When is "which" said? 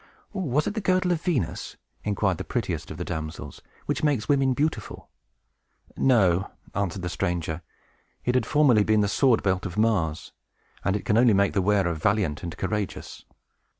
3.85-4.03